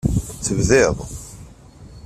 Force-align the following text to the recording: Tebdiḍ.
Tebdiḍ. 0.45 0.97